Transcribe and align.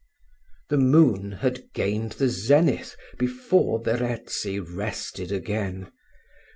The 0.69 0.79
moon 0.79 1.31
had 1.31 1.71
gained 1.73 2.13
the 2.13 2.27
zenith 2.27 2.95
before 3.19 3.79
Verezzi 3.83 4.59
rested 4.59 5.31
again. 5.31 5.91